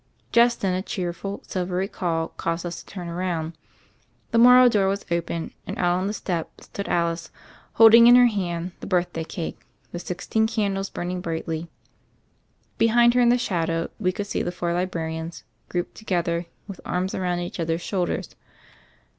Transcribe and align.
Just 0.31 0.61
then, 0.61 0.73
a 0.73 0.81
cheerful, 0.81 1.43
silvery 1.45 1.87
call 1.87 2.29
caused 2.29 2.65
us 2.65 2.79
to 2.81 2.85
turn 2.87 3.07
round. 3.09 3.55
The 4.31 4.39
Morrow 4.39 4.67
door 4.67 4.87
was 4.87 5.05
open, 5.11 5.53
and 5.67 5.77
out 5.77 5.99
on 5.99 6.07
the 6.07 6.13
step 6.13 6.59
stood 6.59 6.89
Alice, 6.89 7.29
holding 7.73 8.07
in 8.07 8.15
her 8.15 8.25
hand 8.25 8.71
the 8.79 8.87
birthday 8.87 9.23
cake, 9.23 9.59
the 9.91 9.99
sixteen 9.99 10.47
candles 10.47 10.89
burn 10.89 11.11
ing 11.11 11.21
brightly. 11.21 11.69
Behind 12.79 13.13
her 13.13 13.21
in 13.21 13.29
the 13.29 13.37
shadow 13.37 13.91
we 13.99 14.11
could 14.11 14.25
see 14.25 14.41
the 14.41 14.51
four 14.51 14.73
librarians 14.73 15.43
grouped 15.69 15.93
together 15.93 16.47
with 16.67 16.81
arms 16.83 17.13
around 17.13 17.37
each 17.41 17.59
other's 17.59 17.81
shoulders. 17.81 18.35